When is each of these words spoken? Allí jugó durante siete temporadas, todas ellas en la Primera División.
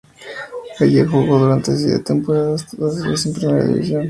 Allí 0.79 1.03
jugó 1.03 1.37
durante 1.37 1.77
siete 1.77 1.99
temporadas, 1.99 2.65
todas 2.75 3.05
ellas 3.05 3.23
en 3.27 3.33
la 3.33 3.37
Primera 3.37 3.65
División. 3.67 3.99